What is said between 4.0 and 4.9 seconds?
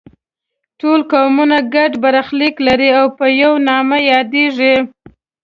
یادیږي.